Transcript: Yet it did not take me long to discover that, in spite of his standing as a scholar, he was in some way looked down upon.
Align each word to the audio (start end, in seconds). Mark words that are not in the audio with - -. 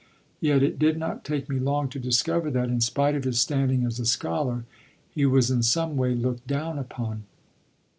Yet 0.39 0.63
it 0.63 0.79
did 0.79 0.97
not 0.97 1.23
take 1.23 1.47
me 1.47 1.59
long 1.59 1.87
to 1.89 1.99
discover 1.99 2.49
that, 2.49 2.69
in 2.69 2.81
spite 2.81 3.13
of 3.13 3.23
his 3.23 3.39
standing 3.39 3.85
as 3.85 3.99
a 3.99 4.05
scholar, 4.07 4.63
he 5.11 5.27
was 5.27 5.51
in 5.51 5.61
some 5.61 5.95
way 5.95 6.15
looked 6.15 6.47
down 6.47 6.79
upon. 6.79 7.25